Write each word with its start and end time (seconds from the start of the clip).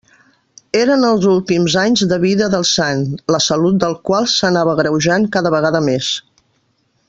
Eren 0.77 1.03
els 1.09 1.27
últims 1.33 1.75
anys 1.81 2.03
de 2.13 2.19
vida 2.23 2.47
del 2.55 2.65
sant, 2.69 3.05
la 3.35 3.43
salut 3.49 3.77
del 3.85 3.95
qual 4.11 4.29
s'anava 4.35 4.75
agreujant 4.77 5.29
cada 5.37 5.53
vegada 5.59 5.85
més. 5.91 6.11